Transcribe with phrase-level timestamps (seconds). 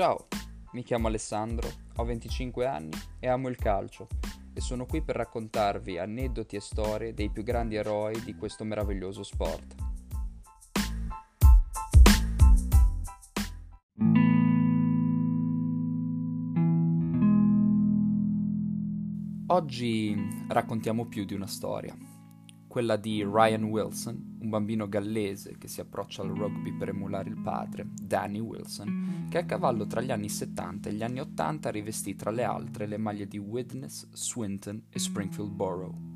[0.00, 0.28] Ciao,
[0.72, 4.06] mi chiamo Alessandro, ho 25 anni e amo il calcio
[4.54, 9.22] e sono qui per raccontarvi aneddoti e storie dei più grandi eroi di questo meraviglioso
[9.22, 9.74] sport.
[19.48, 20.16] Oggi
[20.48, 21.94] raccontiamo più di una storia
[22.70, 27.40] quella di Ryan Wilson, un bambino gallese che si approccia al rugby per emulare il
[27.42, 32.14] padre, Danny Wilson, che a cavallo tra gli anni 70 e gli anni 80 rivestì
[32.14, 36.09] tra le altre le maglie di Widnes, Swinton e Springfield Borough.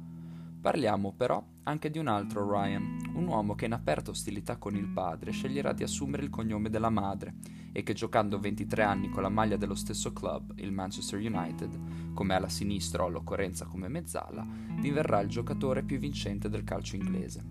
[0.65, 4.89] Parliamo però anche di un altro Ryan, un uomo che in aperta ostilità con il
[4.89, 7.35] padre sceglierà di assumere il cognome della madre
[7.71, 12.35] e che giocando 23 anni con la maglia dello stesso club, il Manchester United, come
[12.35, 14.47] alla sinistra o all'occorrenza come mezzala,
[14.81, 17.45] diverrà il giocatore più vincente del calcio inglese.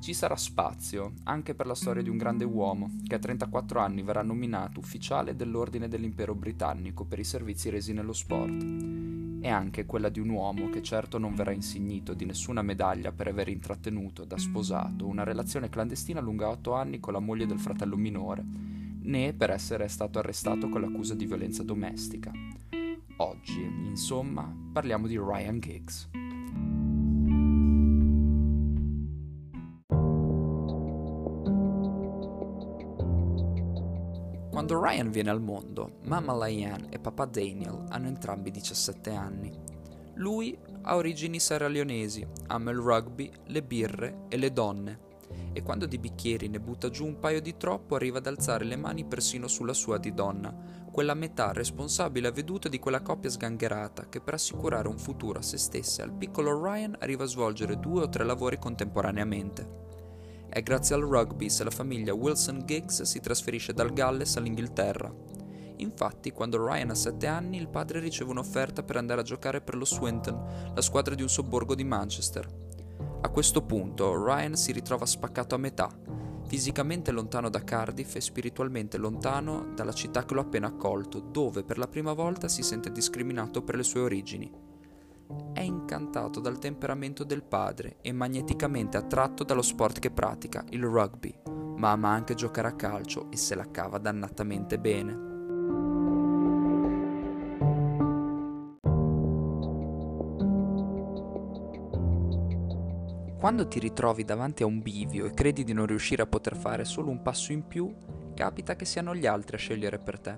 [0.00, 4.02] Ci sarà spazio anche per la storia di un grande uomo che a 34 anni
[4.02, 8.99] verrà nominato ufficiale dell'Ordine dell'Impero Britannico per i servizi resi nello sport
[9.40, 13.28] e anche quella di un uomo che certo non verrà insignito di nessuna medaglia per
[13.28, 17.96] aver intrattenuto da sposato una relazione clandestina lunga otto anni con la moglie del fratello
[17.96, 18.44] minore,
[19.02, 22.30] né per essere stato arrestato con l'accusa di violenza domestica.
[23.16, 26.19] Oggi, insomma, parliamo di Ryan Giggs.
[34.70, 39.52] Quando Ryan viene al mondo, mamma Lyanne e papà Daniel hanno entrambi 17 anni.
[40.14, 45.00] Lui ha origini serraleonesi, ama il rugby, le birre e le donne.
[45.52, 48.76] E quando di bicchieri ne butta giù un paio di troppo arriva ad alzare le
[48.76, 50.54] mani persino sulla sua di donna,
[50.92, 55.42] quella metà responsabile a veduta di quella coppia sgangherata che per assicurare un futuro a
[55.42, 59.89] se stessa e al piccolo Ryan arriva a svolgere due o tre lavori contemporaneamente.
[60.52, 65.14] È grazie al rugby se la famiglia Wilson Giggs si trasferisce dal Galles all'Inghilterra.
[65.76, 69.76] Infatti, quando Ryan ha 7 anni, il padre riceve un'offerta per andare a giocare per
[69.76, 72.48] lo Swinton, la squadra di un sobborgo di Manchester.
[73.20, 75.88] A questo punto, Ryan si ritrova spaccato a metà,
[76.48, 81.62] fisicamente lontano da Cardiff e spiritualmente lontano dalla città che lo ha appena accolto, dove
[81.62, 84.69] per la prima volta si sente discriminato per le sue origini
[85.52, 91.34] è incantato dal temperamento del padre e magneticamente attratto dallo sport che pratica, il rugby,
[91.76, 95.28] ma ama anche giocare a calcio e se la cava dannatamente bene.
[103.38, 106.84] Quando ti ritrovi davanti a un bivio e credi di non riuscire a poter fare
[106.84, 107.92] solo un passo in più,
[108.34, 110.36] capita che siano gli altri a scegliere per te.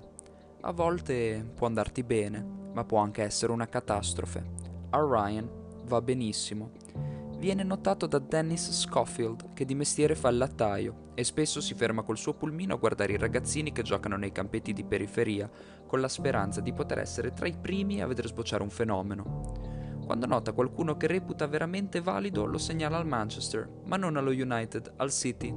[0.61, 2.41] A volte può andarti bene,
[2.73, 4.62] ma può anche essere una catastrofe
[5.01, 5.49] Ryan
[5.85, 6.71] va benissimo.
[7.37, 12.03] Viene notato da Dennis Schofield, che di mestiere fa il lattaio, e spesso si ferma
[12.03, 15.49] col suo pulmino a guardare i ragazzini che giocano nei campetti di periferia,
[15.85, 20.01] con la speranza di poter essere tra i primi a vedere sbocciare un fenomeno.
[20.05, 24.93] Quando nota qualcuno che reputa veramente valido, lo segnala al Manchester, ma non allo United,
[24.97, 25.53] al City.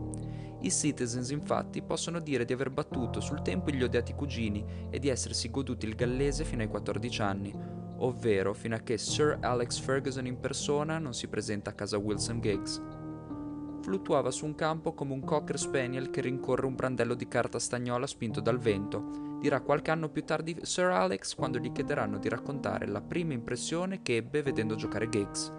[0.63, 5.09] I Citizens infatti possono dire di aver battuto sul tempo gli odiati cugini e di
[5.09, 7.55] essersi goduti il gallese fino ai 14 anni,
[7.99, 12.41] ovvero fino a che Sir Alex Ferguson in persona non si presenta a casa Wilson
[12.41, 12.83] Giggs.
[13.83, 18.07] Fluttuava su un campo come un cocker spaniel che rincorre un brandello di carta stagnola
[18.07, 19.39] spinto dal vento.
[19.41, 24.03] Dirà qualche anno più tardi Sir Alex quando gli chiederanno di raccontare la prima impressione
[24.03, 25.53] che ebbe vedendo giocare Giggs.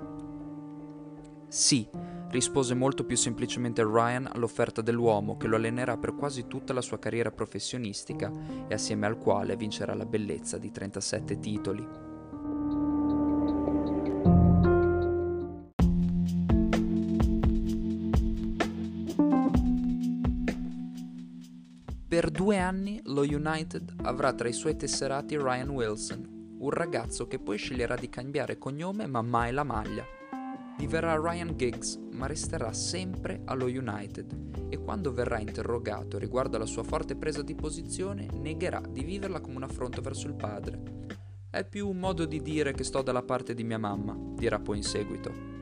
[1.47, 1.87] Sì,
[2.29, 6.99] rispose molto più semplicemente Ryan all'offerta dell'uomo che lo allenerà per quasi tutta la sua
[6.99, 8.29] carriera professionistica
[8.67, 12.06] e assieme al quale vincerà la bellezza di 37 titoli.
[22.17, 27.37] Per due anni lo United avrà tra i suoi tesserati Ryan Wilson, un ragazzo che
[27.37, 30.03] poi sceglierà di cambiare cognome ma mai la maglia.
[30.79, 36.81] Diverrà Ryan Giggs, ma resterà sempre allo United e quando verrà interrogato riguardo alla sua
[36.81, 40.81] forte presa di posizione negherà di viverla come un affronto verso il padre.
[41.51, 44.77] È più un modo di dire che sto dalla parte di mia mamma, dirà poi
[44.77, 45.56] in seguito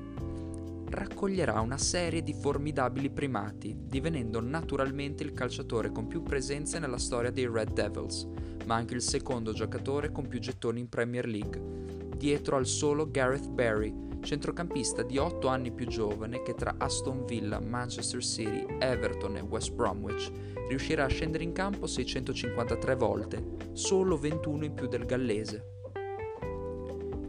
[0.90, 7.32] raccoglierà una serie di formidabili primati, divenendo naturalmente il calciatore con più presenze nella storia
[7.32, 8.28] dei Red Devils,
[8.66, 11.62] ma anche il secondo giocatore con più gettoni in Premier League,
[12.16, 17.60] dietro al solo Gareth Barry, centrocampista di 8 anni più giovane che tra Aston Villa,
[17.60, 20.31] Manchester City, Everton e West Bromwich
[20.68, 23.44] riuscirà a scendere in campo 653 volte,
[23.74, 25.74] solo 21 in più del gallese.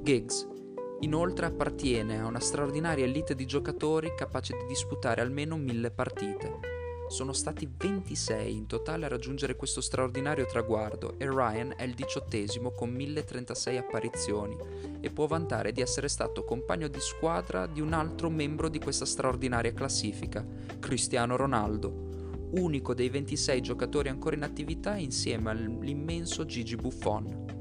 [0.02, 0.54] Giggs
[1.00, 6.74] Inoltre appartiene a una straordinaria elite di giocatori capaci di disputare almeno mille partite.
[7.08, 12.72] Sono stati 26 in totale a raggiungere questo straordinario traguardo e Ryan è il diciottesimo
[12.72, 14.56] con 1036 apparizioni
[15.00, 19.04] e può vantare di essere stato compagno di squadra di un altro membro di questa
[19.04, 20.44] straordinaria classifica,
[20.80, 27.55] Cristiano Ronaldo, unico dei 26 giocatori ancora in attività insieme all'immenso Gigi Buffon.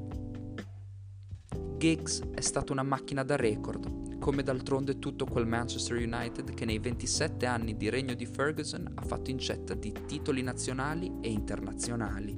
[1.86, 6.80] Giggs è stata una macchina da record, come d'altronde tutto quel Manchester United che nei
[6.80, 12.36] 27 anni di regno di Ferguson ha fatto incetta di titoli nazionali e internazionali.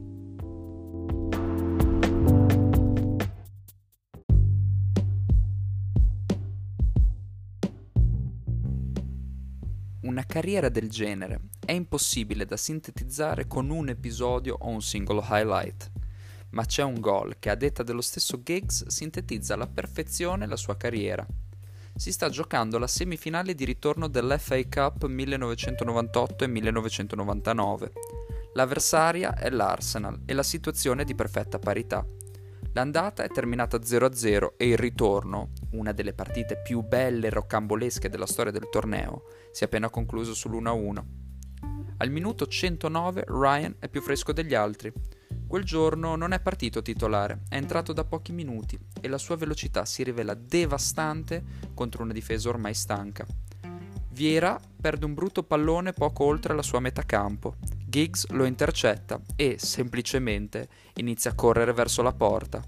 [10.02, 15.96] Una carriera del genere è impossibile da sintetizzare con un episodio o un singolo highlight
[16.58, 20.76] ma c'è un gol che a detta dello stesso Giggs sintetizza alla perfezione la sua
[20.76, 21.24] carriera.
[21.96, 27.92] Si sta giocando la semifinale di ritorno dell'FA Cup 1998 e 1999.
[28.56, 32.04] L'avversaria è l'Arsenal e la situazione è di perfetta parità.
[32.74, 38.26] L'andata è terminata 0-0 e il ritorno, una delle partite più belle e roccambolesche della
[38.26, 41.04] storia del torneo, si è appena concluso sull'1-1.
[41.98, 44.92] Al minuto 109 Ryan è più fresco degli altri,
[45.48, 49.86] Quel giorno non è partito titolare, è entrato da pochi minuti e la sua velocità
[49.86, 51.42] si rivela devastante
[51.74, 53.26] contro una difesa ormai stanca.
[54.10, 57.56] Viera perde un brutto pallone poco oltre la sua metà campo.
[57.86, 62.62] Giggs lo intercetta e, semplicemente, inizia a correre verso la porta.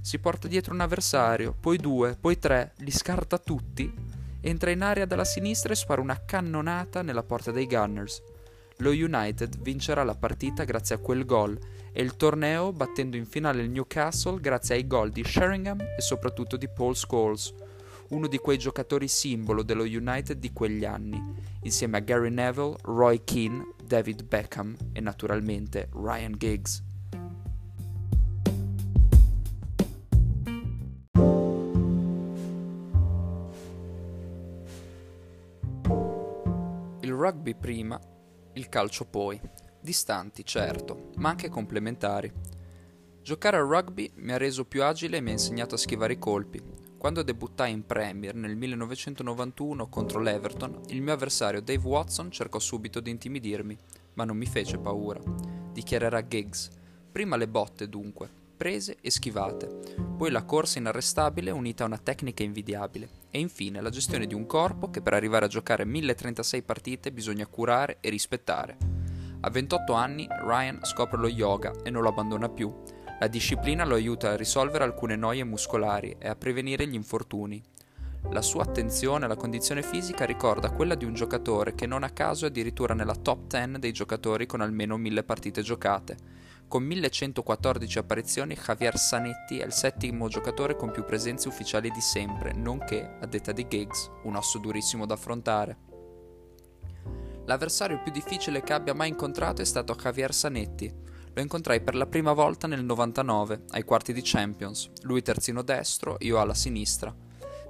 [0.00, 3.92] Si porta dietro un avversario, poi due, poi tre, li scarta tutti,
[4.40, 8.22] entra in aria dalla sinistra e spara una cannonata nella porta dei Gunners.
[8.76, 11.58] Lo United vincerà la partita grazie a quel gol
[11.92, 16.56] e il torneo battendo in finale il Newcastle grazie ai gol di Sheringham e soprattutto
[16.56, 17.54] di Paul Scholes,
[18.10, 21.22] uno di quei giocatori simbolo dello United di quegli anni,
[21.62, 26.82] insieme a Gary Neville, Roy Keane, David Beckham e naturalmente Ryan Giggs.
[37.02, 38.00] Il rugby prima,
[38.54, 39.40] il calcio poi
[39.80, 42.32] distanti, certo, ma anche complementari.
[43.22, 46.18] Giocare al rugby mi ha reso più agile e mi ha insegnato a schivare i
[46.18, 46.62] colpi.
[46.96, 53.00] Quando debuttai in Premier nel 1991 contro l'Everton, il mio avversario Dave Watson cercò subito
[53.00, 53.76] di intimidirmi,
[54.14, 55.20] ma non mi fece paura.
[55.72, 56.68] Dichiarerà Giggs.
[57.10, 59.66] Prima le botte, dunque, prese e schivate,
[60.18, 64.44] poi la corsa inarrestabile unita a una tecnica invidiabile, e infine la gestione di un
[64.44, 68.99] corpo che per arrivare a giocare 1036 partite bisogna curare e rispettare.
[69.42, 72.70] A 28 anni Ryan scopre lo yoga e non lo abbandona più.
[73.18, 77.62] La disciplina lo aiuta a risolvere alcune noie muscolari e a prevenire gli infortuni.
[78.32, 82.44] La sua attenzione alla condizione fisica ricorda quella di un giocatore che non a caso
[82.44, 86.16] è addirittura nella top 10 dei giocatori con almeno 1000 partite giocate.
[86.68, 92.52] Con 1114 apparizioni, Javier Sanetti è il settimo giocatore con più presenze ufficiali di sempre,
[92.52, 95.89] nonché, a detta di Giggs, un osso durissimo da affrontare.
[97.50, 100.88] L'avversario più difficile che abbia mai incontrato è stato Javier Sanetti.
[101.34, 106.14] Lo incontrai per la prima volta nel 99, ai quarti di Champions, lui terzino destro,
[106.20, 107.12] io alla sinistra.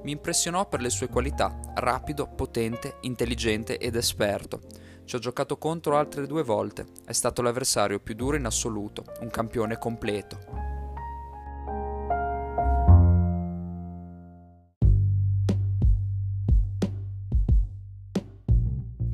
[0.02, 4.60] Mi impressionò per le sue qualità, rapido, potente, intelligente ed esperto.
[5.06, 9.30] Ci ho giocato contro altre due volte, è stato l'avversario più duro in assoluto, un
[9.30, 10.59] campione completo.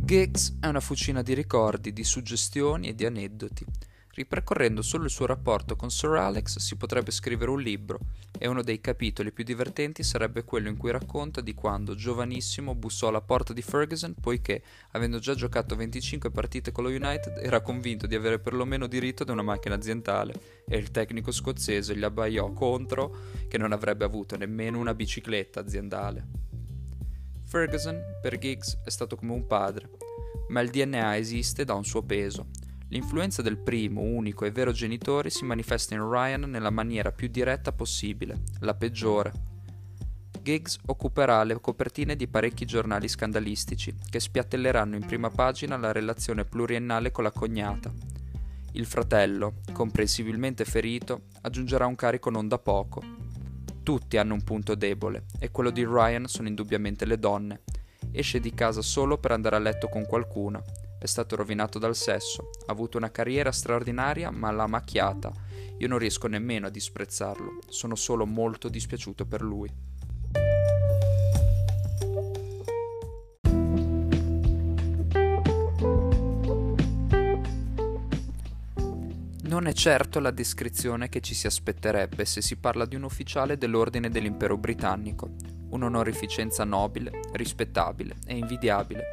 [0.07, 3.67] Giggs è una fucina di ricordi, di suggestioni e di aneddoti.
[4.15, 7.99] Ripercorrendo solo il suo rapporto con Sir Alex si potrebbe scrivere un libro
[8.39, 13.09] e uno dei capitoli più divertenti sarebbe quello in cui racconta di quando, giovanissimo, bussò
[13.09, 18.07] alla porta di Ferguson poiché, avendo già giocato 25 partite con lo United, era convinto
[18.07, 23.13] di avere perlomeno diritto ad una macchina aziendale e il tecnico scozzese gli abbaiò contro
[23.49, 26.46] che non avrebbe avuto nemmeno una bicicletta aziendale.
[27.49, 29.89] Ferguson, per Giggs, è stato come un padre,
[30.49, 32.49] ma il DNA esiste da un suo peso.
[32.89, 37.71] L'influenza del primo, unico e vero genitore si manifesta in Ryan nella maniera più diretta
[37.71, 39.33] possibile, la peggiore.
[40.43, 46.45] Giggs occuperà le copertine di parecchi giornali scandalistici, che spiattelleranno in prima pagina la relazione
[46.45, 47.93] pluriennale con la cognata.
[48.73, 53.16] Il fratello, comprensibilmente ferito, aggiungerà un carico non da poco,
[53.87, 57.61] tutti hanno un punto debole e quello di Ryan sono indubbiamente le donne.
[58.11, 60.65] Esce di casa solo per andare a letto con qualcuno.
[60.99, 65.31] È stato rovinato dal sesso, ha avuto una carriera straordinaria ma l'ha macchiata.
[65.79, 69.71] Io non riesco nemmeno a disprezzarlo, sono solo molto dispiaciuto per lui.
[79.77, 84.57] Certo la descrizione che ci si aspetterebbe se si parla di un ufficiale dell'ordine dell'impero
[84.57, 85.35] britannico,
[85.69, 89.05] un'onorificenza nobile, rispettabile e invidiabile.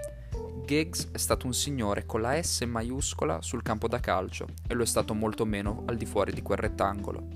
[0.66, 4.84] Giggs è stato un signore con la S maiuscola sul campo da calcio e lo
[4.84, 7.28] è stato molto meno al di fuori di quel rettangolo.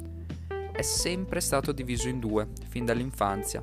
[0.71, 3.61] È sempre stato diviso in due, fin dall'infanzia.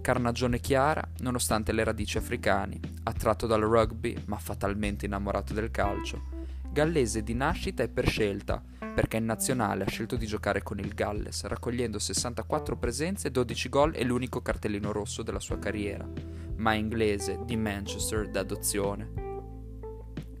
[0.00, 6.32] Carnagione chiara, nonostante le radici africane, attratto dal rugby ma fatalmente innamorato del calcio.
[6.72, 8.60] Gallese di nascita e per scelta,
[8.94, 13.92] perché in nazionale ha scelto di giocare con il Galles, raccogliendo 64 presenze, 12 gol
[13.94, 16.08] e l'unico cartellino rosso della sua carriera,
[16.56, 19.10] ma inglese di Manchester d'adozione.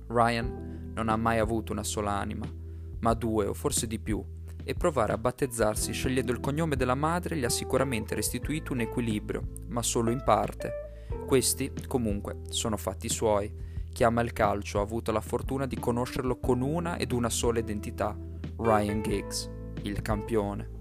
[0.06, 2.46] Ryan non ha mai avuto una sola anima,
[3.00, 4.24] ma due o forse di più,
[4.62, 9.48] e provare a battezzarsi scegliendo il cognome della madre gli ha sicuramente restituito un equilibrio,
[9.68, 11.06] ma solo in parte.
[11.26, 13.52] Questi, comunque, sono fatti suoi.
[13.92, 17.58] Chi ama il calcio ha avuto la fortuna di conoscerlo con una ed una sola
[17.58, 18.16] identità,
[18.58, 19.50] Ryan Giggs,
[19.82, 20.73] il campione.